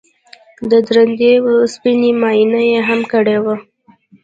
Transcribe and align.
د 0.69 0.71
درندې 0.87 1.31
وسپنې 1.45 2.11
معاینه 2.21 2.61
یې 2.71 2.79
هم 2.87 3.01
کړې 3.11 3.37
وه 3.43 3.55